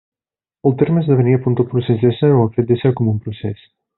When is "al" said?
1.65-1.69, 2.47-2.51